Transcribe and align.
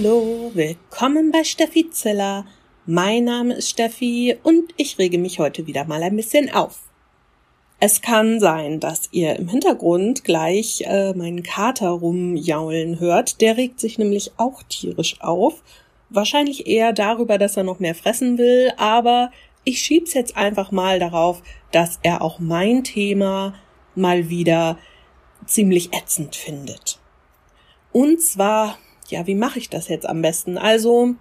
Hallo, 0.00 0.52
willkommen 0.54 1.32
bei 1.32 1.42
Steffi 1.42 1.90
Zeller. 1.90 2.44
Mein 2.86 3.24
Name 3.24 3.54
ist 3.54 3.70
Steffi 3.70 4.36
und 4.44 4.72
ich 4.76 4.96
rege 4.96 5.18
mich 5.18 5.40
heute 5.40 5.66
wieder 5.66 5.86
mal 5.86 6.04
ein 6.04 6.14
bisschen 6.14 6.54
auf. 6.54 6.82
Es 7.80 8.00
kann 8.00 8.38
sein, 8.38 8.78
dass 8.78 9.08
ihr 9.10 9.34
im 9.34 9.48
Hintergrund 9.48 10.22
gleich 10.22 10.82
äh, 10.82 11.14
meinen 11.14 11.42
Kater 11.42 11.88
rumjaulen 11.88 13.00
hört. 13.00 13.40
Der 13.40 13.56
regt 13.56 13.80
sich 13.80 13.98
nämlich 13.98 14.30
auch 14.36 14.62
tierisch 14.62 15.20
auf. 15.20 15.64
Wahrscheinlich 16.10 16.68
eher 16.68 16.92
darüber, 16.92 17.36
dass 17.36 17.56
er 17.56 17.64
noch 17.64 17.80
mehr 17.80 17.96
fressen 17.96 18.38
will, 18.38 18.72
aber 18.76 19.32
ich 19.64 19.80
schieb's 19.82 20.14
jetzt 20.14 20.36
einfach 20.36 20.70
mal 20.70 21.00
darauf, 21.00 21.42
dass 21.72 21.98
er 22.04 22.22
auch 22.22 22.38
mein 22.38 22.84
Thema 22.84 23.54
mal 23.96 24.28
wieder 24.28 24.78
ziemlich 25.44 25.92
ätzend 25.92 26.36
findet. 26.36 27.00
Und 27.90 28.22
zwar 28.22 28.78
ja, 29.10 29.26
wie 29.26 29.34
mache 29.34 29.58
ich 29.58 29.68
das 29.68 29.88
jetzt 29.88 30.06
am 30.06 30.22
besten? 30.22 30.58
Also, 30.58 31.14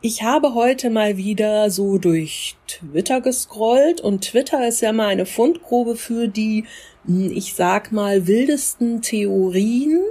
ich 0.00 0.22
habe 0.22 0.54
heute 0.54 0.90
mal 0.90 1.16
wieder 1.16 1.70
so 1.70 1.98
durch 1.98 2.56
Twitter 2.66 3.20
gescrollt 3.20 4.00
und 4.00 4.22
Twitter 4.22 4.68
ist 4.68 4.82
ja 4.82 4.92
mal 4.92 5.08
eine 5.08 5.24
Fundgrube 5.24 5.96
für 5.96 6.28
die, 6.28 6.66
hm, 7.06 7.32
ich 7.32 7.54
sag 7.54 7.90
mal, 7.90 8.26
wildesten 8.26 9.00
Theorien 9.00 10.02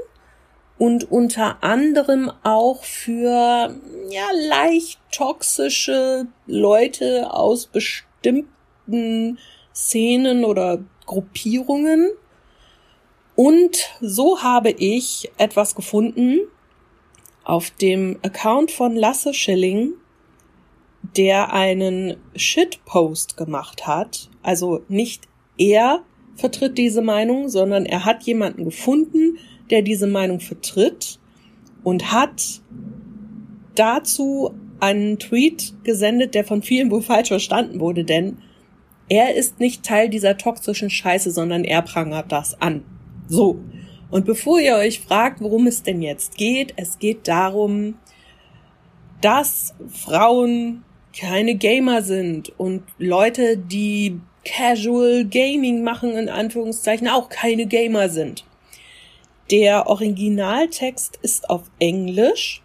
und 0.80 1.12
unter 1.12 1.64
anderem 1.64 2.32
auch 2.42 2.84
für 2.84 3.76
ja 4.10 4.28
leicht 4.50 5.00
toxische 5.12 6.26
Leute 6.48 7.32
aus 7.32 7.68
bestimmten 7.68 9.38
Szenen 9.76 10.44
oder 10.44 10.84
Gruppierungen. 11.06 12.10
Und 13.36 13.90
so 14.02 14.42
habe 14.42 14.72
ich 14.72 15.32
etwas 15.38 15.76
gefunden, 15.76 16.40
auf 17.44 17.72
dem 17.72 18.18
Account 18.22 18.72
von 18.72 18.96
Lasse 18.96 19.34
Schilling, 19.34 19.94
der 21.18 21.54
einen 21.54 22.16
Shitpost 22.36 23.38
gemacht 23.38 23.86
hat. 23.86 24.30
Also 24.42 24.82
nicht 24.88 25.28
er 25.58 26.04
vertritt 26.36 26.78
diese 26.78 27.02
Meinung, 27.02 27.50
sondern 27.50 27.86
er 27.86 28.06
hat 28.06 28.24
jemanden 28.24 28.66
gefunden, 28.66 29.38
der 29.70 29.82
diese 29.82 30.08
Meinung 30.08 30.40
vertritt 30.40 31.20
und 31.84 32.12
hat 32.12 32.62
dazu 33.76 34.54
einen 34.80 35.20
Tweet 35.20 35.74
gesendet, 35.84 36.36
der 36.36 36.44
von 36.44 36.62
vielen 36.62 36.92
wohl 36.92 37.02
falsch 37.02 37.30
verstanden 37.30 37.80
wurde, 37.80 38.04
denn 38.04 38.38
er 39.10 39.36
ist 39.36 39.60
nicht 39.60 39.84
Teil 39.84 40.10
dieser 40.10 40.38
toxischen 40.38 40.90
Scheiße, 40.90 41.32
sondern 41.32 41.64
er 41.64 41.82
prangert 41.82 42.32
das 42.32 42.60
an. 42.62 42.84
So. 43.28 43.60
Und 44.14 44.26
bevor 44.26 44.60
ihr 44.60 44.76
euch 44.76 45.00
fragt, 45.00 45.42
worum 45.42 45.66
es 45.66 45.82
denn 45.82 46.04
jetzt 46.04 46.38
geht, 46.38 46.76
es 46.76 47.00
geht 47.00 47.28
darum, 47.28 47.96
dass 49.22 49.74
Frauen 49.92 50.84
keine 51.20 51.56
Gamer 51.56 52.04
sind 52.04 52.54
und 52.60 52.84
Leute, 53.00 53.58
die 53.58 54.20
Casual 54.46 55.26
Gaming 55.26 55.84
machen, 55.84 56.12
in 56.12 56.30
Anführungszeichen, 56.30 57.08
auch 57.08 57.28
keine 57.30 57.66
Gamer 57.66 58.08
sind. 58.08 58.46
Der 59.50 59.88
Originaltext 59.88 61.18
ist 61.24 61.50
auf 61.50 61.64
Englisch 61.80 62.62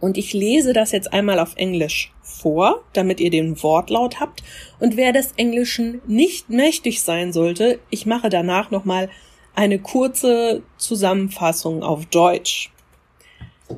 und 0.00 0.16
ich 0.16 0.32
lese 0.32 0.72
das 0.72 0.92
jetzt 0.92 1.12
einmal 1.12 1.40
auf 1.40 1.56
Englisch 1.56 2.10
vor, 2.22 2.82
damit 2.94 3.20
ihr 3.20 3.30
den 3.30 3.62
Wortlaut 3.62 4.18
habt. 4.18 4.42
Und 4.80 4.96
wer 4.96 5.12
des 5.12 5.32
Englischen 5.36 6.00
nicht 6.06 6.48
mächtig 6.48 7.02
sein 7.02 7.34
sollte, 7.34 7.80
ich 7.90 8.06
mache 8.06 8.30
danach 8.30 8.70
nochmal 8.70 9.10
eine 9.54 9.78
kurze 9.78 10.62
Zusammenfassung 10.76 11.82
auf 11.82 12.06
Deutsch. 12.06 12.70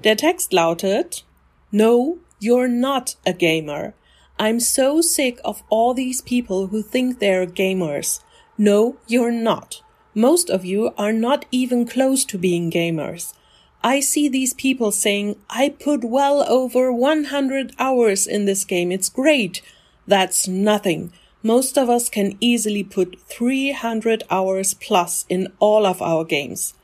Der 0.05 0.17
Text 0.17 0.53
lautet 0.53 1.25
No, 1.71 2.19
you're 2.39 2.69
not 2.69 3.17
a 3.27 3.33
gamer. 3.33 3.95
I'm 4.39 4.61
so 4.61 5.03
sick 5.03 5.39
of 5.45 5.63
all 5.69 5.95
these 5.95 6.23
people 6.23 6.69
who 6.69 6.83
think 6.83 7.19
they're 7.19 7.47
gamers. 7.47 8.21
No, 8.57 8.97
you're 9.07 9.33
not. 9.33 9.83
Most 10.15 10.51
of 10.51 10.65
you 10.65 10.93
are 10.97 11.13
not 11.13 11.47
even 11.51 11.87
close 11.87 12.25
to 12.27 12.39
being 12.39 12.71
gamers. 12.71 13.35
I 13.83 14.01
see 14.01 14.29
these 14.29 14.53
people 14.55 14.93
saying, 14.93 15.37
I 15.49 15.71
put 15.71 16.05
well 16.05 16.45
over 16.49 16.93
100 16.93 17.73
hours 17.79 18.27
in 18.27 18.45
this 18.45 18.65
game. 18.65 18.93
It's 18.93 19.09
great. 19.09 19.63
That's 20.07 20.47
nothing. 20.49 21.13
Most 21.43 21.79
of 21.79 21.89
us 21.89 22.11
can 22.11 22.37
easily 22.41 22.85
put 22.85 23.19
300 23.21 24.25
hours 24.31 24.75
plus 24.75 25.25
in 25.29 25.49
all 25.59 25.87
of 25.87 26.03
our 26.03 26.25
games. 26.25 26.75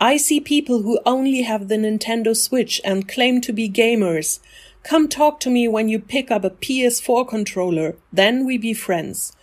I 0.00 0.16
see 0.16 0.40
people 0.40 0.82
who 0.82 0.98
only 1.06 1.42
have 1.42 1.68
the 1.68 1.76
Nintendo 1.76 2.36
Switch 2.36 2.80
and 2.84 3.08
claim 3.08 3.40
to 3.42 3.52
be 3.52 3.70
gamers. 3.70 4.40
Come 4.82 5.08
talk 5.08 5.38
to 5.40 5.50
me 5.50 5.68
when 5.68 5.88
you 5.88 6.00
pick 6.00 6.32
up 6.32 6.42
a 6.42 6.50
PS4 6.50 7.28
controller, 7.28 7.94
then 8.12 8.44
we 8.44 8.58
be 8.58 8.74
friends. 8.74 9.36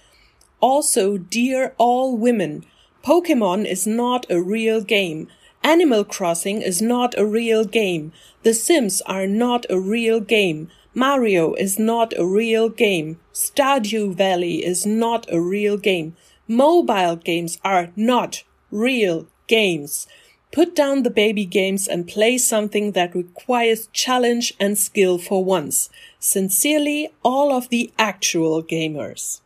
Also, 0.60 1.18
dear 1.18 1.74
all 1.78 2.18
women, 2.18 2.66
Pokemon 3.06 3.66
is 3.66 3.88
not 3.88 4.26
a 4.30 4.42
real 4.42 4.82
game. 4.82 5.30
Animal 5.64 6.04
Crossing 6.04 6.62
is 6.62 6.82
not 6.82 7.18
a 7.18 7.26
real 7.26 7.64
game. 7.64 8.12
The 8.44 8.54
Sims 8.54 9.02
are 9.06 9.28
not 9.28 9.66
a 9.70 9.80
real 9.80 10.20
game. 10.20 10.70
Mario 10.94 11.54
is 11.54 11.78
not 11.78 12.14
a 12.18 12.26
real 12.26 12.68
game. 12.70 13.20
Stardew 13.34 14.16
Valley 14.16 14.66
is 14.66 14.86
not 14.86 15.32
a 15.32 15.40
real 15.40 15.78
game. 15.78 16.16
Mobile 16.48 17.16
games 17.16 17.60
are 17.64 17.92
not 17.96 18.44
real 18.72 19.28
games. 19.48 20.08
Put 20.52 20.76
down 20.76 21.04
the 21.04 21.12
baby 21.12 21.46
games 21.46 21.88
and 21.88 22.08
play 22.08 22.40
something 22.40 22.94
that 22.94 23.14
requires 23.14 23.88
challenge 23.94 24.56
and 24.60 24.78
skill 24.78 25.20
for 25.20 25.46
once. 25.46 25.90
Sincerely, 26.20 27.10
all 27.24 27.54
of 27.54 27.70
the 27.70 27.92
actual 28.00 28.64
gamers. 28.64 29.42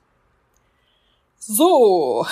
So. 1.40 2.25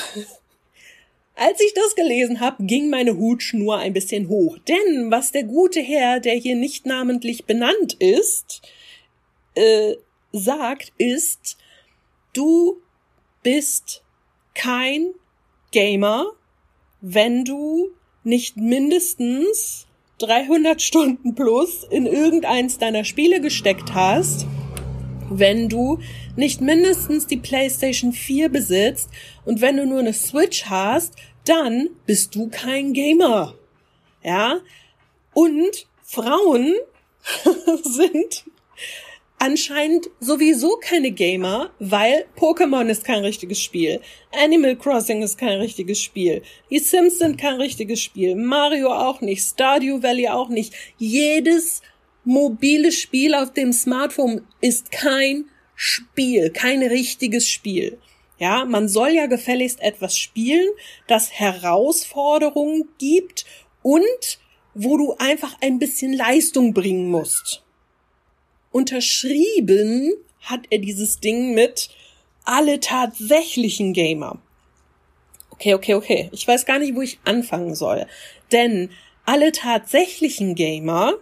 Als 1.36 1.60
ich 1.60 1.74
das 1.74 1.96
gelesen 1.96 2.40
habe, 2.40 2.64
ging 2.64 2.90
meine 2.90 3.18
Hutschnur 3.18 3.78
ein 3.78 3.94
bisschen 3.94 4.30
hoch. 4.30 4.58
Denn 4.70 5.12
was 5.12 5.32
der 5.32 5.44
gute 5.44 5.82
Herr, 5.82 6.22
der 6.22 6.36
hier 6.36 6.56
nicht 6.56 6.86
namentlich 6.86 7.46
benannt 7.46 7.94
ist, 8.00 8.62
äh, 9.56 9.96
sagt, 10.32 10.94
ist, 10.98 11.58
du 12.34 12.78
bist 13.44 14.04
kein 14.54 15.12
Gamer, 15.72 16.26
wenn 17.02 17.46
du 17.46 17.90
nicht 18.24 18.58
mindestens 18.58 19.88
300 20.20 20.82
Stunden 20.82 21.34
plus 21.34 21.84
in 21.84 22.06
irgendeins 22.06 22.78
deiner 22.78 23.04
Spiele 23.04 23.42
gesteckt 23.42 23.94
hast, 23.94 24.46
wenn 25.30 25.70
du 25.70 26.00
nicht 26.36 26.62
mindestens 26.62 27.26
die 27.26 27.38
PlayStation 27.38 28.14
4 28.14 28.50
besitzt 28.50 29.10
und 29.46 29.62
wenn 29.62 29.78
du 29.78 29.86
nur 29.86 30.00
eine 30.00 30.14
Switch 30.14 30.66
hast, 30.66 31.16
dann 31.46 31.90
bist 32.06 32.36
du 32.36 32.50
kein 32.50 32.94
Gamer. 32.94 33.56
Ja? 34.24 34.60
Und 35.34 35.88
Frauen 36.04 36.76
sind 37.84 38.46
anscheinend 39.42 40.08
sowieso 40.20 40.78
keine 40.78 41.10
Gamer, 41.10 41.72
weil 41.80 42.26
Pokémon 42.38 42.88
ist 42.90 43.04
kein 43.04 43.24
richtiges 43.24 43.60
Spiel, 43.60 44.00
Animal 44.32 44.76
Crossing 44.76 45.24
ist 45.24 45.40
kein 45.40 45.58
richtiges 45.58 46.00
Spiel, 46.00 46.44
die 46.70 46.78
Sims 46.78 47.18
sind 47.18 47.40
kein 47.40 47.56
richtiges 47.56 48.00
Spiel, 48.00 48.36
Mario 48.36 48.94
auch 48.94 49.20
nicht, 49.20 49.44
Stardew 49.44 50.04
Valley 50.04 50.30
auch 50.30 50.50
nicht. 50.50 50.76
Jedes 51.00 51.82
mobile 52.24 52.92
Spiel 52.92 53.34
auf 53.34 53.52
dem 53.52 53.74
Smartphone 53.74 54.46
ist 54.62 54.92
kein 54.92 55.46
Spiel, 55.74 56.52
kein 56.52 56.84
richtiges 56.84 57.50
Spiel. 57.50 57.98
Ja, 58.38 58.66
man 58.66 58.88
soll 58.88 59.10
ja 59.10 59.26
gefälligst 59.26 59.82
etwas 59.82 60.18
spielen, 60.18 60.70
das 61.08 61.32
Herausforderungen 61.32 62.90
gibt 63.00 63.46
und 63.82 64.40
wo 64.76 64.98
du 64.98 65.16
einfach 65.18 65.58
ein 65.62 65.80
bisschen 65.80 66.14
Leistung 66.14 66.76
bringen 66.76 67.10
musst 67.10 67.64
unterschrieben 68.72 70.14
hat 70.42 70.62
er 70.70 70.80
dieses 70.80 71.20
Ding 71.20 71.54
mit 71.54 71.90
alle 72.44 72.80
tatsächlichen 72.80 73.94
Gamer. 73.94 74.40
Okay, 75.52 75.76
okay, 75.76 75.94
okay. 75.94 76.30
Ich 76.32 76.48
weiß 76.48 76.66
gar 76.66 76.80
nicht, 76.80 76.96
wo 76.96 77.02
ich 77.02 77.20
anfangen 77.24 77.76
soll. 77.76 78.08
Denn 78.52 78.90
alle 79.26 79.52
tatsächlichen 79.52 80.56
Gamer 80.56 81.14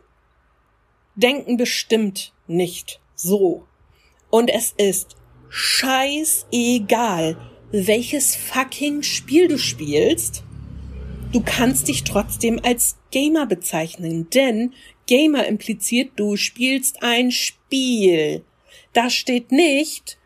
denken 1.16 1.58
bestimmt 1.58 2.32
nicht 2.48 3.02
so. 3.16 3.66
Und 4.30 4.50
es 4.50 4.74
ist 4.78 5.18
scheißegal, 5.50 7.36
welches 7.72 8.36
fucking 8.36 9.04
Spiel 9.04 9.48
du 9.48 9.58
spielst. 9.58 10.44
Du 11.34 11.42
kannst 11.42 11.88
dich 11.88 12.04
trotzdem 12.04 12.60
als 12.64 12.98
Gamer 13.12 13.46
bezeichnen, 13.46 14.30
denn 14.30 14.74
Gamer 15.10 15.48
impliziert, 15.48 16.12
du 16.18 16.36
spielst 16.36 17.02
ein 17.02 17.32
Spiel. 17.32 18.44
Da 18.94 19.10
steht 19.10 19.52
nicht, 19.52 20.20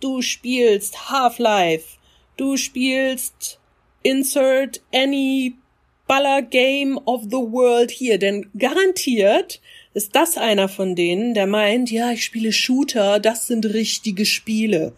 du 0.00 0.22
spielst 0.22 1.10
Half-Life, 1.10 1.98
du 2.38 2.56
spielst 2.56 3.60
Insert 4.02 4.80
any 4.94 5.54
Baller 6.06 6.40
Game 6.40 6.98
of 7.04 7.24
the 7.24 7.36
World 7.36 7.90
hier, 7.90 8.18
denn 8.18 8.50
garantiert 8.56 9.60
ist 9.92 10.16
das 10.16 10.38
einer 10.38 10.70
von 10.70 10.94
denen, 10.94 11.34
der 11.34 11.46
meint, 11.46 11.90
ja, 11.90 12.10
ich 12.10 12.24
spiele 12.24 12.52
Shooter, 12.52 13.20
das 13.20 13.46
sind 13.46 13.66
richtige 13.66 14.24
Spiele. 14.24 14.94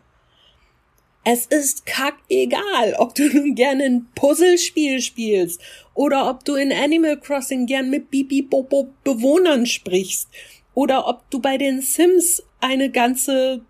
Es 1.28 1.46
ist 1.46 1.87
kackegal, 1.87 2.94
ob 2.99 3.17
du 3.17 3.25
nun 3.28 3.56
gerne 3.56 3.82
ein 3.82 4.06
Puzzlespiel 4.14 5.00
spielst 5.00 5.61
oder 5.93 6.31
ob 6.31 6.44
du 6.44 6.55
in 6.55 6.73
Animal 6.73 7.19
Crossing 7.19 7.67
gern 7.67 7.90
mit 7.90 8.12
Bibi 8.12 8.43
Bobo 8.43 8.94
Bewohnern 9.02 9.67
sprichst 9.67 10.28
oder 10.73 11.08
ob 11.08 11.28
du 11.31 11.40
bei 11.40 11.58
den 11.58 11.81
Sims 11.81 12.44
eine 12.61 12.93
ganze 12.93 13.64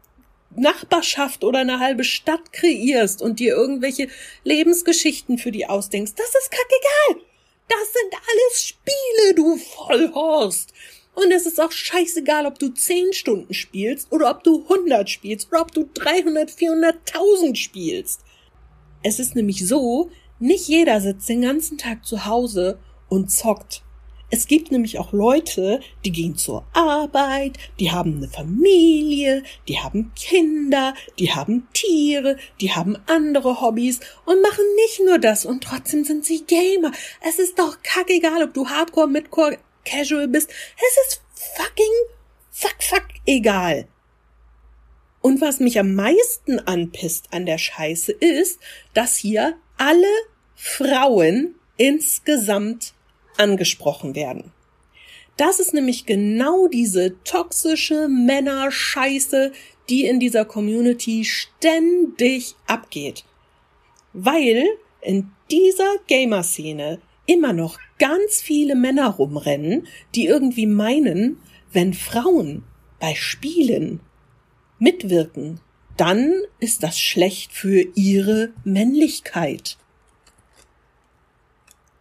Nachbarschaft 0.55 1.45
oder 1.45 1.61
eine 1.61 1.81
halbe 1.81 2.05
Stadt 2.05 2.53
kreierst 2.53 3.23
und 3.23 3.41
dir 3.41 3.55
irgendwelche 3.55 4.09
Lebensgeschichten 4.45 5.39
für 5.39 5.51
die 5.51 5.65
ausdenkst. 5.65 6.13
Das 6.15 6.29
ist 6.29 6.51
kackegal. 6.51 7.25
Das 7.69 7.91
sind 7.91 8.15
alles 8.15 8.67
Spiele, 8.67 9.35
du 9.35 9.57
Vollhorst. 9.57 10.75
Und 11.17 11.33
es 11.33 11.47
ist 11.47 11.59
auch 11.61 11.73
scheißegal, 11.73 12.45
ob 12.45 12.59
du 12.59 12.69
10 12.69 13.15
Stunden 13.15 13.55
spielst 13.55 14.13
oder 14.13 14.31
ob 14.31 14.45
du 14.45 14.63
100 14.69 15.09
spielst 15.09 15.51
oder 15.51 15.63
ob 15.63 15.73
du 15.73 15.89
300, 15.95 16.51
400.000 16.51 17.57
spielst. 17.57 18.21
Es 19.03 19.19
ist 19.19 19.35
nämlich 19.35 19.67
so, 19.67 20.11
nicht 20.39 20.69
jeder 20.69 21.01
sitzt 21.01 21.29
den 21.31 21.41
ganzen 21.41 21.79
Tag 21.79 22.05
zu 22.05 22.27
Hause 22.27 22.79
und 23.09 23.31
zockt. 23.31 23.83
Es 24.29 24.49
gibt 24.49 24.73
nämlich 24.73 24.99
auch 24.99 25.13
Leute, 25.13 25.81
die 26.05 26.11
gehen 26.11 26.37
zur 26.37 26.67
Arbeit, 26.73 27.59
die 27.79 27.93
haben 27.93 28.17
eine 28.17 28.29
Familie, 28.29 29.45
die 29.69 29.79
haben 29.79 30.13
Kinder, 30.17 30.95
die 31.19 31.33
haben 31.33 31.69
Tiere, 31.73 32.37
die 32.61 32.73
haben 32.73 32.99
andere 33.07 33.61
Hobbys 33.61 34.01
und 34.25 34.43
machen 34.43 34.65
nicht 34.85 35.01
nur 35.07 35.19
das 35.19 35.47
und 35.47 35.63
trotzdem 35.63 36.05
sind 36.05 36.25
sie 36.25 36.45
Gamer. 36.45 36.91
Es 37.27 37.39
ist 37.39 37.59
doch 37.59 37.79
kackegal, 37.85 38.43
ob 38.43 38.53
du 38.53 38.69
Hardcore, 38.69 39.09
Midcore, 39.09 39.59
Casual 39.87 40.29
bist. 40.29 40.51
Es 40.51 41.07
ist 41.07 41.23
fucking 41.57 41.93
fuck 42.51 42.83
fuck 42.83 43.07
egal. 43.27 43.87
Und 45.21 45.41
was 45.41 45.61
mich 45.61 45.79
am 45.79 45.95
meisten 45.95 46.59
anpisst 46.61 47.33
an 47.33 47.47
der 47.47 47.59
Scheiße 47.59 48.13
ist, 48.13 48.61
dass 48.95 49.17
hier 49.17 49.57
alle 49.77 50.07
Frauen 50.55 51.55
insgesamt 51.77 52.95
angesprochen 53.37 54.15
werden. 54.15 54.53
Das 55.37 55.61
ist 55.61 55.75
nämlich 55.75 56.07
genau 56.07 56.67
diese 56.67 57.23
toxische 57.25 58.09
Männerscheiße, 58.09 59.53
die 59.89 60.07
in 60.07 60.19
dieser 60.19 60.45
Community 60.45 61.25
ständig 61.25 62.55
abgeht. 62.67 63.25
Weil 64.15 64.65
in 65.03 65.31
dieser 65.51 65.97
Gamer-Szene 66.07 67.01
immer 67.27 67.53
noch 67.53 67.79
ganz 67.99 68.41
viele 68.41 68.75
Männer 68.75 69.11
rumrennen, 69.11 69.87
die 70.15 70.27
irgendwie 70.27 70.67
meinen, 70.67 71.39
wenn 71.73 71.95
Frauen 71.95 72.65
bei 73.01 73.15
Spielen 73.15 74.01
mitwirken, 74.79 75.61
dann 75.97 76.33
ist 76.61 76.83
das 76.83 76.99
schlecht 76.99 77.53
für 77.53 77.87
ihre 77.95 78.53
Männlichkeit. 78.65 79.79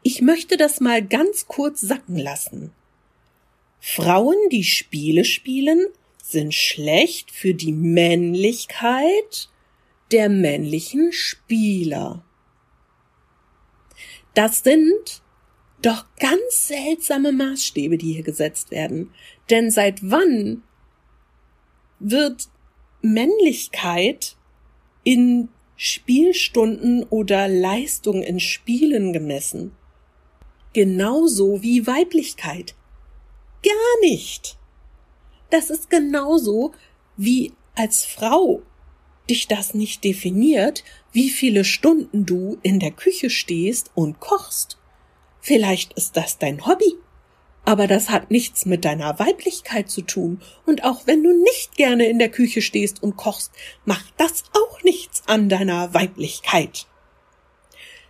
Ich 0.03 0.21
möchte 0.21 0.57
das 0.57 0.81
mal 0.81 1.03
ganz 1.03 1.47
kurz 1.47 1.81
sacken 1.81 2.17
lassen. 2.17 2.71
Frauen, 3.79 4.35
die 4.51 4.63
Spiele 4.63 5.25
spielen, 5.25 5.87
sind 6.21 6.53
schlecht 6.53 7.31
für 7.31 7.53
die 7.53 7.71
Männlichkeit 7.71 9.49
der 10.11 10.29
männlichen 10.29 11.11
Spieler. 11.11 12.23
Das 14.35 14.63
sind 14.63 15.23
doch 15.81 16.05
ganz 16.19 16.67
seltsame 16.67 17.31
Maßstäbe, 17.31 17.97
die 17.97 18.13
hier 18.13 18.23
gesetzt 18.23 18.69
werden. 18.69 19.11
Denn 19.49 19.71
seit 19.71 19.99
wann 20.03 20.61
wird 21.99 22.49
Männlichkeit 23.01 24.35
in 25.03 25.49
Spielstunden 25.75 27.03
oder 27.03 27.47
Leistung 27.47 28.21
in 28.21 28.39
Spielen 28.39 29.11
gemessen? 29.11 29.71
genauso 30.75 31.63
wie 31.63 31.87
Weiblichkeit. 31.87 32.75
Gar 33.63 34.01
nicht. 34.01 34.57
Das 35.49 35.69
ist 35.69 35.89
genauso 35.89 36.73
wie 37.15 37.53
als 37.75 38.03
Frau 38.03 38.61
dich 39.29 39.47
das 39.47 39.73
nicht 39.73 40.03
definiert, 40.03 40.83
wie 41.11 41.29
viele 41.29 41.63
Stunden 41.63 42.25
du 42.25 42.57
in 42.61 42.79
der 42.79 42.91
Küche 42.91 43.29
stehst 43.29 43.91
und 43.95 44.19
kochst. 44.19 44.77
Vielleicht 45.41 45.93
ist 45.93 46.17
das 46.17 46.37
dein 46.37 46.65
Hobby, 46.65 46.95
aber 47.65 47.87
das 47.87 48.09
hat 48.09 48.31
nichts 48.31 48.65
mit 48.65 48.85
deiner 48.85 49.17
Weiblichkeit 49.19 49.89
zu 49.89 50.01
tun, 50.01 50.41
und 50.65 50.83
auch 50.83 51.07
wenn 51.07 51.23
du 51.23 51.31
nicht 51.43 51.75
gerne 51.75 52.07
in 52.07 52.19
der 52.19 52.29
Küche 52.29 52.61
stehst 52.61 53.01
und 53.01 53.17
kochst, 53.17 53.51
macht 53.85 54.13
das 54.17 54.43
auch 54.53 54.83
nichts 54.83 55.23
an 55.27 55.49
deiner 55.49 55.93
Weiblichkeit. 55.93 56.87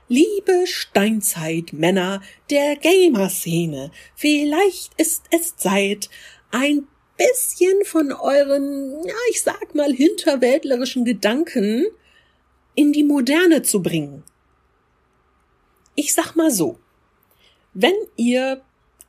Liebe 0.07 0.67
Steinzeitmänner 0.67 2.21
der 2.50 2.75
Gamer-Szene, 2.75 3.91
vielleicht 4.15 4.94
ist 5.00 5.23
es 5.31 5.56
Zeit, 5.56 6.09
ein 6.51 6.88
bisschen 7.17 7.85
von 7.85 8.12
euren, 8.12 9.03
ja, 9.06 9.15
ich 9.31 9.41
sag 9.41 9.73
mal, 9.75 9.94
hinterwäldlerischen 9.94 11.06
Gedanken 11.06 11.85
in 12.75 12.91
die 12.91 13.03
Moderne 13.03 13.62
zu 13.62 13.81
bringen. 13.81 14.23
Ich 15.95 16.13
sag 16.13 16.35
mal 16.35 16.51
so, 16.51 16.77
wenn 17.73 17.95
ihr 18.17 18.62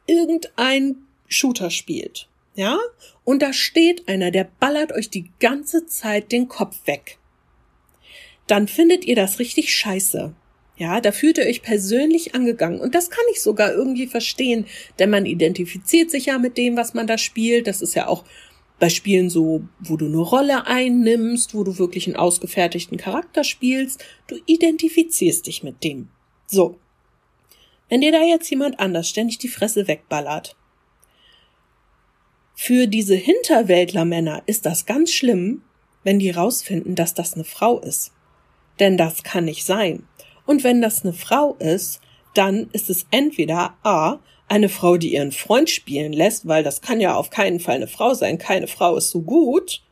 irgendein 0.07 1.07
Shooter 1.29 1.71
spielt, 1.71 2.29
ja, 2.55 2.79
und 3.25 3.43
da 3.43 3.53
steht 3.53 4.09
einer, 4.09 4.31
der 4.31 4.45
ballert 4.45 4.93
euch 4.93 5.11
die 5.11 5.31
ganze 5.41 5.87
Zeit 5.87 6.33
den 6.33 6.49
Kopf 6.49 6.87
weg, 6.87 7.19
dann 8.47 8.69
findet 8.69 9.05
ihr 9.05 9.17
das 9.17 9.39
richtig 9.41 9.75
scheiße. 9.75 10.35
Ja, 10.77 11.01
da 11.01 11.11
fühlt 11.11 11.39
ihr 11.39 11.47
euch 11.47 11.63
persönlich 11.63 12.35
angegangen. 12.35 12.81
Und 12.81 12.95
das 12.95 13.09
kann 13.11 13.25
ich 13.33 13.41
sogar 13.41 13.73
irgendwie 13.73 14.07
verstehen, 14.07 14.67
denn 14.99 15.11
man 15.11 15.25
identifiziert 15.25 16.11
sich 16.11 16.27
ja 16.27 16.39
mit 16.39 16.59
dem, 16.59 16.77
was 16.77 16.93
man 16.93 17.07
da 17.07 17.17
spielt. 17.17 17.67
Das 17.67 17.81
ist 17.81 17.95
ja 17.95 18.09
auch 18.09 18.25
bei 18.79 18.91
Spielen 18.91 19.31
so, 19.31 19.63
wo 19.81 19.97
du 19.97 20.07
eine 20.07 20.19
Rolle 20.19 20.67
einnimmst, 20.67 21.55
wo 21.55 21.65
du 21.65 21.79
wirklich 21.79 22.07
einen 22.07 22.17
ausgefertigten 22.17 22.99
Charakter 22.99 23.43
spielst. 23.43 24.05
Du 24.27 24.37
identifizierst 24.45 25.47
dich 25.47 25.63
mit 25.63 25.83
dem. 25.83 26.09
So. 26.47 26.79
Wenn 27.89 28.03
dir 28.03 28.13
da 28.13 28.23
jetzt 28.23 28.51
jemand 28.51 28.79
anders 28.79 29.09
ständig 29.09 29.39
die 29.39 29.49
Fresse 29.49 29.89
wegballert, 29.89 30.57
für 32.55 32.87
diese 32.87 33.15
Hinterwäldlermänner 33.15 34.43
ist 34.47 34.67
das 34.67 34.87
ganz 34.87 35.13
schlimm, 35.13 35.63
wenn 36.05 36.19
die 36.19 36.31
rausfinden, 36.31 36.95
dass 36.95 37.15
das 37.15 37.35
eine 37.35 37.45
Frau 37.45 37.79
ist. 37.81 38.13
Denn 38.81 38.97
das 38.97 39.23
kann 39.23 39.45
nicht 39.45 39.65
sein. 39.65 40.07
Und 40.47 40.65
wenn 40.65 40.81
das 40.81 41.05
eine 41.05 41.13
Frau 41.13 41.55
ist, 41.55 42.01
dann 42.35 42.69
ist 42.73 42.89
es 42.91 43.07
entweder 43.11 43.77
A, 43.83 44.19
eine 44.49 44.69
Frau, 44.69 44.97
die 44.97 45.15
ihren 45.15 45.33
Freund 45.33 45.69
spielen 45.69 46.13
lässt, 46.13 46.47
weil 46.47 46.63
das 46.63 46.81
kann 46.81 47.01
ja 47.01 47.17
auf 47.17 47.31
keinen 47.31 47.59
Fall 47.61 47.77
eine 47.77 47.89
Frau 47.89 48.15
sein, 48.15 48.39
keine 48.39 48.69
Frau 48.69 48.97
ist 48.97 49.11
so 49.11 49.23
gut, 49.23 49.83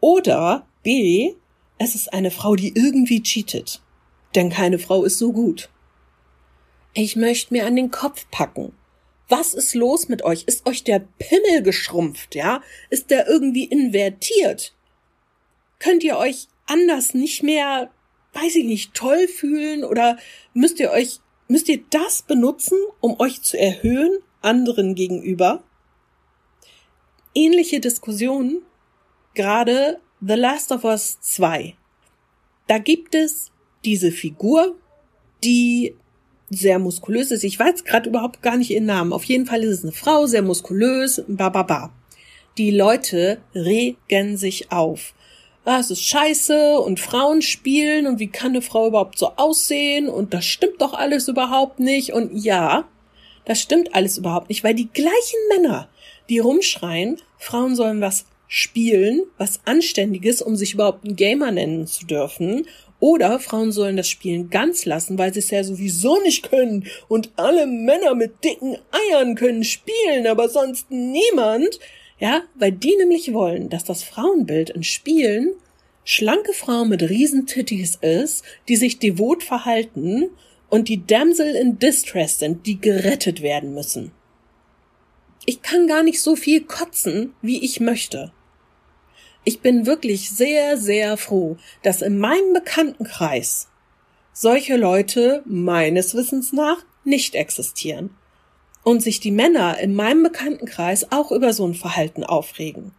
oder 0.00 0.66
B, 0.82 1.34
es 1.78 1.94
ist 1.94 2.12
eine 2.12 2.30
Frau, 2.30 2.54
die 2.54 2.72
irgendwie 2.74 3.22
cheatet, 3.22 3.80
denn 4.34 4.50
keine 4.50 4.78
Frau 4.78 5.04
ist 5.04 5.18
so 5.18 5.32
gut. 5.32 5.68
Ich 6.94 7.16
möchte 7.16 7.54
mir 7.54 7.66
an 7.66 7.76
den 7.76 7.90
Kopf 7.90 8.26
packen. 8.30 8.72
Was 9.28 9.54
ist 9.54 9.74
los 9.74 10.08
mit 10.08 10.22
euch? 10.24 10.44
Ist 10.44 10.66
euch 10.66 10.84
der 10.84 11.00
Pimmel 11.18 11.62
geschrumpft, 11.62 12.34
ja? 12.34 12.60
Ist 12.90 13.10
der 13.10 13.26
irgendwie 13.26 13.64
invertiert? 13.64 14.74
Könnt 15.78 16.04
ihr 16.04 16.18
euch 16.18 16.48
anders 16.66 17.14
nicht 17.14 17.42
mehr 17.42 17.90
weiß 18.32 18.56
ich 18.56 18.64
nicht, 18.64 18.94
toll 18.94 19.28
fühlen 19.28 19.84
oder 19.84 20.18
müsst 20.54 20.80
ihr 20.80 20.90
euch, 20.90 21.20
müsst 21.48 21.68
ihr 21.68 21.82
das 21.90 22.22
benutzen, 22.22 22.78
um 23.00 23.18
euch 23.20 23.42
zu 23.42 23.58
erhöhen 23.58 24.18
anderen 24.40 24.94
gegenüber? 24.94 25.62
Ähnliche 27.34 27.80
Diskussionen, 27.80 28.62
gerade 29.34 30.00
The 30.20 30.34
Last 30.34 30.72
of 30.72 30.84
Us 30.84 31.20
2. 31.20 31.74
Da 32.66 32.78
gibt 32.78 33.14
es 33.14 33.50
diese 33.84 34.12
Figur, 34.12 34.76
die 35.42 35.96
sehr 36.50 36.78
muskulös 36.78 37.30
ist. 37.30 37.44
Ich 37.44 37.58
weiß 37.58 37.84
gerade 37.84 38.08
überhaupt 38.08 38.42
gar 38.42 38.56
nicht 38.56 38.70
ihren 38.70 38.84
Namen. 38.84 39.12
Auf 39.12 39.24
jeden 39.24 39.46
Fall 39.46 39.62
ist 39.62 39.78
es 39.78 39.82
eine 39.82 39.92
Frau, 39.92 40.26
sehr 40.26 40.42
muskulös, 40.42 41.24
ba 41.26 41.48
ba 41.48 41.62
ba. 41.62 41.92
Die 42.58 42.70
Leute 42.70 43.40
regen 43.54 44.36
sich 44.36 44.70
auf 44.70 45.14
ah, 45.64 45.78
es 45.78 45.90
ist 45.90 46.02
scheiße 46.02 46.78
und 46.80 47.00
Frauen 47.00 47.42
spielen 47.42 48.06
und 48.06 48.18
wie 48.18 48.28
kann 48.28 48.50
eine 48.50 48.62
Frau 48.62 48.88
überhaupt 48.88 49.18
so 49.18 49.32
aussehen? 49.36 50.08
Und 50.08 50.34
das 50.34 50.44
stimmt 50.44 50.80
doch 50.80 50.94
alles 50.94 51.28
überhaupt 51.28 51.80
nicht. 51.80 52.12
Und 52.12 52.36
ja, 52.36 52.84
das 53.44 53.60
stimmt 53.60 53.94
alles 53.94 54.18
überhaupt 54.18 54.48
nicht, 54.48 54.64
weil 54.64 54.74
die 54.74 54.88
gleichen 54.88 55.38
Männer, 55.56 55.88
die 56.28 56.38
rumschreien, 56.38 57.20
Frauen 57.38 57.74
sollen 57.76 58.00
was 58.00 58.26
spielen, 58.48 59.22
was 59.38 59.60
Anständiges, 59.64 60.42
um 60.42 60.56
sich 60.56 60.74
überhaupt 60.74 61.04
ein 61.04 61.16
Gamer 61.16 61.52
nennen 61.52 61.86
zu 61.86 62.06
dürfen. 62.06 62.66
Oder 63.00 63.40
Frauen 63.40 63.72
sollen 63.72 63.96
das 63.96 64.08
Spielen 64.08 64.50
ganz 64.50 64.84
lassen, 64.84 65.18
weil 65.18 65.32
sie 65.32 65.40
es 65.40 65.50
ja 65.50 65.64
sowieso 65.64 66.20
nicht 66.20 66.48
können 66.48 66.86
und 67.08 67.30
alle 67.36 67.66
Männer 67.66 68.14
mit 68.14 68.44
dicken 68.44 68.76
Eiern 68.92 69.34
können 69.34 69.64
spielen, 69.64 70.26
aber 70.28 70.48
sonst 70.48 70.90
niemand. 70.90 71.80
Ja, 72.22 72.44
weil 72.54 72.70
die 72.70 72.94
nämlich 72.94 73.32
wollen, 73.32 73.68
dass 73.68 73.82
das 73.82 74.04
Frauenbild 74.04 74.70
in 74.70 74.84
Spielen 74.84 75.54
schlanke 76.04 76.52
Frau 76.52 76.84
mit 76.84 77.02
Riesentitties 77.02 77.96
ist, 77.96 78.44
die 78.68 78.76
sich 78.76 79.00
devot 79.00 79.42
verhalten 79.42 80.30
und 80.70 80.88
die 80.88 81.04
Damsel 81.04 81.56
in 81.56 81.80
Distress 81.80 82.38
sind, 82.38 82.64
die 82.64 82.80
gerettet 82.80 83.42
werden 83.42 83.74
müssen. 83.74 84.12
Ich 85.46 85.62
kann 85.62 85.88
gar 85.88 86.04
nicht 86.04 86.22
so 86.22 86.36
viel 86.36 86.62
kotzen, 86.62 87.34
wie 87.42 87.64
ich 87.64 87.80
möchte. 87.80 88.32
Ich 89.42 89.58
bin 89.58 89.86
wirklich 89.86 90.30
sehr, 90.30 90.76
sehr 90.76 91.16
froh, 91.16 91.56
dass 91.82 92.02
in 92.02 92.18
meinem 92.18 92.52
Bekanntenkreis 92.52 93.68
solche 94.32 94.76
Leute 94.76 95.42
meines 95.44 96.14
Wissens 96.14 96.52
nach 96.52 96.84
nicht 97.02 97.34
existieren 97.34 98.10
und 98.84 99.02
sich 99.02 99.20
die 99.20 99.30
Männer 99.30 99.78
in 99.78 99.94
meinem 99.94 100.22
Bekanntenkreis 100.22 101.10
auch 101.12 101.32
über 101.32 101.52
so 101.52 101.66
ein 101.66 101.74
Verhalten 101.74 102.24
aufregen. 102.24 102.92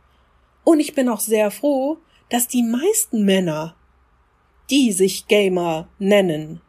Und 0.63 0.79
ich 0.79 0.95
bin 0.95 1.09
auch 1.09 1.19
sehr 1.19 1.51
froh, 1.51 1.97
dass 2.29 2.47
die 2.47 2.63
meisten 2.63 3.25
Männer, 3.25 3.75
die 4.69 4.91
sich 4.91 5.27
Gamer 5.27 5.87
nennen, 5.99 6.61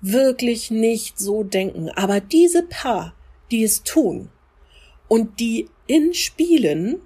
wirklich 0.00 0.70
nicht 0.70 1.18
so 1.18 1.42
denken. 1.42 1.90
Aber 1.90 2.20
diese 2.20 2.62
paar, 2.62 3.14
die 3.50 3.62
es 3.62 3.82
tun 3.82 4.30
und 5.08 5.40
die 5.40 5.68
in 5.86 6.14
Spielen 6.14 7.00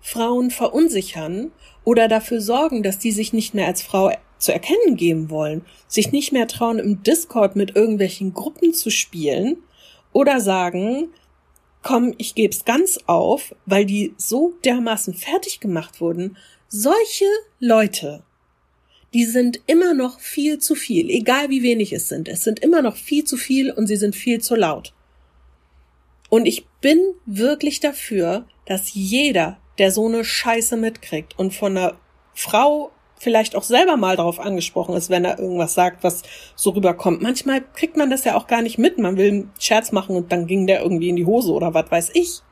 Frauen 0.00 0.50
verunsichern 0.50 1.52
oder 1.84 2.08
dafür 2.08 2.40
sorgen, 2.40 2.82
dass 2.82 2.98
die 2.98 3.12
sich 3.12 3.32
nicht 3.32 3.54
mehr 3.54 3.66
als 3.66 3.82
Frau 3.82 4.12
zu 4.38 4.52
erkennen 4.52 4.96
geben 4.96 5.30
wollen, 5.30 5.64
sich 5.88 6.12
nicht 6.12 6.32
mehr 6.32 6.46
trauen, 6.46 6.78
im 6.78 7.02
Discord 7.02 7.56
mit 7.56 7.74
irgendwelchen 7.74 8.34
Gruppen 8.34 8.74
zu 8.74 8.90
spielen 8.90 9.56
oder 10.14 10.40
sagen, 10.40 11.10
komm, 11.82 12.14
ich 12.16 12.34
geb's 12.34 12.64
ganz 12.64 12.98
auf, 13.06 13.54
weil 13.66 13.84
die 13.84 14.14
so 14.16 14.54
dermaßen 14.64 15.12
fertig 15.12 15.60
gemacht 15.60 16.00
wurden. 16.00 16.38
Solche 16.68 17.26
Leute, 17.60 18.22
die 19.12 19.26
sind 19.26 19.60
immer 19.66 19.92
noch 19.92 20.18
viel 20.18 20.58
zu 20.58 20.74
viel, 20.74 21.10
egal 21.10 21.50
wie 21.50 21.62
wenig 21.62 21.92
es 21.92 22.08
sind. 22.08 22.28
Es 22.28 22.42
sind 22.42 22.60
immer 22.60 22.80
noch 22.80 22.96
viel 22.96 23.24
zu 23.24 23.36
viel 23.36 23.70
und 23.70 23.86
sie 23.86 23.96
sind 23.96 24.16
viel 24.16 24.40
zu 24.40 24.56
laut. 24.56 24.94
Und 26.30 26.46
ich 26.46 26.66
bin 26.80 26.98
wirklich 27.26 27.80
dafür, 27.80 28.46
dass 28.66 28.94
jeder, 28.94 29.58
der 29.78 29.90
so 29.92 30.06
eine 30.06 30.24
Scheiße 30.24 30.76
mitkriegt 30.76 31.38
und 31.38 31.52
von 31.52 31.76
einer 31.76 31.98
Frau 32.32 32.90
vielleicht 33.24 33.56
auch 33.56 33.64
selber 33.64 33.96
mal 33.96 34.16
darauf 34.16 34.38
angesprochen 34.38 34.94
ist, 34.94 35.10
wenn 35.10 35.24
er 35.24 35.40
irgendwas 35.40 35.74
sagt, 35.74 36.04
was 36.04 36.22
so 36.54 36.70
rüberkommt. 36.70 37.22
Manchmal 37.22 37.62
kriegt 37.74 37.96
man 37.96 38.10
das 38.10 38.24
ja 38.24 38.36
auch 38.36 38.46
gar 38.46 38.62
nicht 38.62 38.78
mit. 38.78 38.98
Man 38.98 39.16
will 39.16 39.28
einen 39.28 39.50
Scherz 39.58 39.90
machen 39.90 40.14
und 40.14 40.30
dann 40.30 40.46
ging 40.46 40.68
der 40.68 40.82
irgendwie 40.82 41.08
in 41.08 41.16
die 41.16 41.26
Hose 41.26 41.52
oder 41.52 41.74
was 41.74 41.90
weiß 41.90 42.10
ich. 42.14 42.42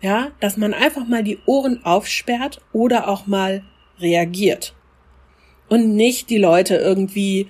Ja, 0.00 0.32
dass 0.40 0.56
man 0.56 0.74
einfach 0.74 1.06
mal 1.06 1.22
die 1.22 1.38
Ohren 1.46 1.84
aufsperrt 1.84 2.60
oder 2.72 3.08
auch 3.08 3.26
mal 3.26 3.62
reagiert. 4.00 4.74
Und 5.68 5.94
nicht 5.94 6.30
die 6.30 6.38
Leute 6.38 6.76
irgendwie, 6.76 7.48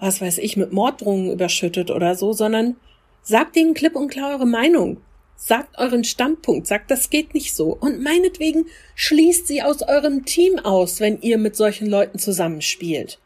was 0.00 0.20
weiß 0.20 0.38
ich, 0.38 0.56
mit 0.56 0.72
Morddrohungen 0.72 1.32
überschüttet 1.32 1.90
oder 1.90 2.14
so, 2.14 2.32
sondern 2.32 2.76
sagt 3.22 3.56
denen 3.56 3.74
klipp 3.74 3.94
und 3.94 4.08
klar 4.08 4.30
eure 4.30 4.46
Meinung. 4.46 4.98
Sagt 5.44 5.76
euren 5.76 6.04
Standpunkt, 6.04 6.68
sagt, 6.68 6.88
das 6.92 7.10
geht 7.10 7.34
nicht 7.34 7.52
so. 7.52 7.76
Und 7.76 8.00
meinetwegen 8.00 8.66
schließt 8.94 9.48
sie 9.48 9.60
aus 9.60 9.82
eurem 9.82 10.24
Team 10.24 10.60
aus, 10.60 11.00
wenn 11.00 11.20
ihr 11.20 11.36
mit 11.36 11.56
solchen 11.56 11.88
Leuten 11.88 12.20
zusammenspielt. 12.20 13.18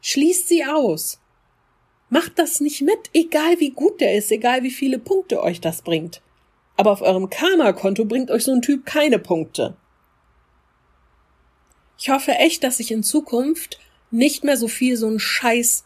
Schließt 0.00 0.48
sie 0.48 0.64
aus. 0.64 1.20
Macht 2.10 2.40
das 2.40 2.58
nicht 2.58 2.82
mit, 2.82 2.98
egal 3.12 3.60
wie 3.60 3.70
gut 3.70 4.00
der 4.00 4.16
ist, 4.16 4.32
egal 4.32 4.64
wie 4.64 4.72
viele 4.72 4.98
Punkte 4.98 5.40
euch 5.44 5.60
das 5.60 5.82
bringt. 5.82 6.22
Aber 6.76 6.90
auf 6.90 7.02
eurem 7.02 7.30
Karma-Konto 7.30 8.04
bringt 8.04 8.32
euch 8.32 8.42
so 8.42 8.50
ein 8.50 8.60
Typ 8.60 8.84
keine 8.84 9.20
Punkte. 9.20 9.76
Ich 12.00 12.10
hoffe 12.10 12.32
echt, 12.32 12.64
dass 12.64 12.80
ich 12.80 12.90
in 12.90 13.04
Zukunft 13.04 13.78
nicht 14.10 14.42
mehr 14.42 14.56
so 14.56 14.66
viel 14.66 14.96
so 14.96 15.06
einen 15.06 15.20
Scheiß 15.20 15.84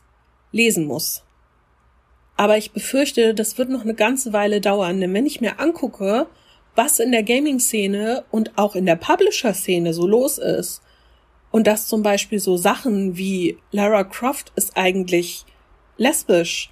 lesen 0.51 0.87
muss. 0.87 1.25
Aber 2.39 2.57
ich 2.57 2.71
befürchte, 2.71 3.35
das 3.35 3.59
wird 3.59 3.69
noch 3.69 3.83
eine 3.83 3.95
ganze 3.95 4.33
Weile 4.33 4.61
dauern, 4.61 5.01
denn 5.01 5.13
wenn 5.13 5.27
ich 5.27 5.41
mir 5.41 5.59
angucke, 5.59 6.29
was 6.77 7.01
in 7.01 7.11
der 7.11 7.25
Gaming-Szene 7.25 8.25
und 8.31 8.57
auch 8.57 8.77
in 8.77 8.87
der 8.87 8.95
Publisher-Szene 8.95 9.93
so 9.93 10.07
los 10.07 10.39
ist, 10.39 10.81
und 11.51 11.67
dass 11.67 11.89
zum 11.89 12.03
Beispiel 12.03 12.39
so 12.39 12.57
Sachen 12.57 13.17
wie 13.17 13.59
Lara 13.73 14.05
Croft 14.05 14.53
ist 14.55 14.77
eigentlich 14.77 15.45
lesbisch 15.97 16.71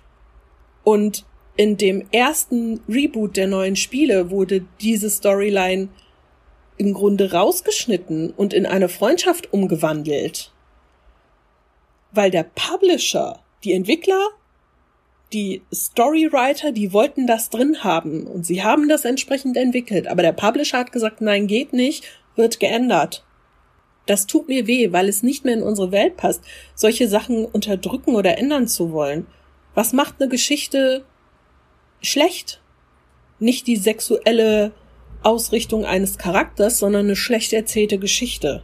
und 0.84 1.24
in 1.56 1.76
dem 1.76 2.06
ersten 2.12 2.80
Reboot 2.88 3.36
der 3.36 3.48
neuen 3.48 3.74
Spiele 3.74 4.30
wurde 4.30 4.64
diese 4.80 5.10
Storyline 5.10 5.88
im 6.76 6.92
Grunde 6.92 7.32
rausgeschnitten 7.32 8.30
und 8.30 8.52
in 8.52 8.66
eine 8.66 8.88
Freundschaft 8.88 9.52
umgewandelt. 9.52 10.52
Weil 12.12 12.30
der 12.30 12.44
Publisher, 12.44 13.40
die 13.64 13.72
Entwickler 13.72 14.22
die 15.32 15.62
Storywriter, 15.74 16.72
die 16.72 16.92
wollten 16.92 17.26
das 17.26 17.50
drin 17.50 17.82
haben 17.82 18.26
und 18.26 18.46
sie 18.46 18.62
haben 18.62 18.88
das 18.88 19.04
entsprechend 19.04 19.56
entwickelt, 19.56 20.06
aber 20.06 20.22
der 20.22 20.32
Publisher 20.32 20.78
hat 20.78 20.92
gesagt, 20.92 21.20
nein, 21.20 21.46
geht 21.46 21.72
nicht, 21.72 22.04
wird 22.36 22.60
geändert. 22.60 23.24
Das 24.06 24.26
tut 24.26 24.46
mir 24.46 24.68
weh, 24.68 24.92
weil 24.92 25.08
es 25.08 25.24
nicht 25.24 25.44
mehr 25.44 25.54
in 25.54 25.62
unsere 25.62 25.90
Welt 25.90 26.16
passt, 26.16 26.42
solche 26.74 27.08
Sachen 27.08 27.44
unterdrücken 27.44 28.14
oder 28.14 28.38
ändern 28.38 28.68
zu 28.68 28.92
wollen. 28.92 29.26
Was 29.74 29.92
macht 29.92 30.20
eine 30.20 30.28
Geschichte 30.28 31.04
schlecht? 32.00 32.60
Nicht 33.40 33.66
die 33.66 33.76
sexuelle 33.76 34.72
Ausrichtung 35.22 35.84
eines 35.84 36.18
Charakters, 36.18 36.78
sondern 36.78 37.06
eine 37.06 37.16
schlecht 37.16 37.52
erzählte 37.52 37.98
Geschichte. 37.98 38.62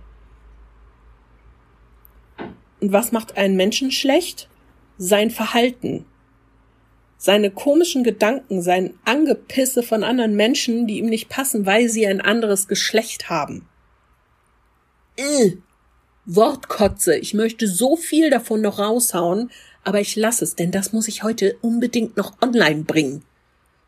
Und 2.80 2.92
was 2.92 3.10
macht 3.10 3.36
einen 3.36 3.56
Menschen 3.56 3.90
schlecht? 3.90 4.48
Sein 4.96 5.30
Verhalten 5.30 6.04
seine 7.22 7.52
komischen 7.52 8.02
Gedanken, 8.02 8.62
sein 8.62 8.94
Angepisse 9.04 9.84
von 9.84 10.02
anderen 10.02 10.34
Menschen, 10.34 10.88
die 10.88 10.98
ihm 10.98 11.06
nicht 11.06 11.28
passen, 11.28 11.66
weil 11.66 11.88
sie 11.88 12.04
ein 12.04 12.20
anderes 12.20 12.66
Geschlecht 12.66 13.30
haben. 13.30 13.68
Äh, 15.16 15.52
Wortkotze, 16.26 17.16
ich 17.16 17.32
möchte 17.32 17.68
so 17.68 17.94
viel 17.94 18.28
davon 18.28 18.60
noch 18.60 18.80
raushauen, 18.80 19.52
aber 19.84 20.00
ich 20.00 20.16
lasse 20.16 20.42
es, 20.42 20.56
denn 20.56 20.72
das 20.72 20.92
muss 20.92 21.06
ich 21.06 21.22
heute 21.22 21.56
unbedingt 21.60 22.16
noch 22.16 22.42
online 22.42 22.82
bringen. 22.82 23.24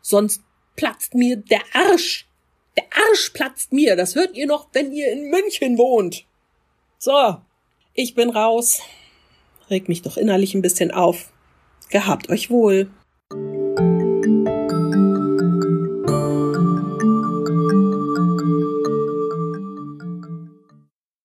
Sonst 0.01 0.41
platzt 0.77 1.13
mir 1.13 1.35
der 1.35 1.61
Arsch. 1.73 2.29
Der 2.77 2.85
Arsch 3.09 3.31
platzt 3.31 3.73
mir. 3.73 3.97
Das 3.97 4.15
hört 4.15 4.37
ihr 4.37 4.47
noch, 4.47 4.69
wenn 4.71 4.93
ihr 4.93 5.11
in 5.11 5.29
München 5.29 5.77
wohnt. 5.77 6.23
So, 6.99 7.35
ich 7.93 8.15
bin 8.15 8.29
raus. 8.29 8.79
Reg 9.69 9.89
mich 9.89 10.03
doch 10.03 10.15
innerlich 10.15 10.55
ein 10.55 10.61
bisschen 10.61 10.91
auf. 10.91 11.33
Gehabt 11.89 12.29
euch 12.29 12.49
wohl. 12.49 12.89